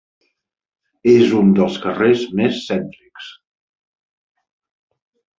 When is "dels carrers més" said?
1.59-2.57